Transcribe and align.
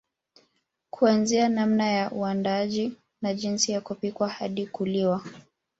Kuanzia 0.89 1.49
namna 1.49 1.87
ya 1.91 2.11
uandaaji 2.11 2.93
na 3.21 3.33
jinsi 3.33 3.71
ya 3.71 3.81
kupikwa 3.81 4.29
hadi 4.29 4.67
kuliwa 4.67 5.21